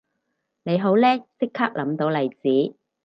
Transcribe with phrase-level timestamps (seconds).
[0.63, 2.75] 你好叻即刻諗到例子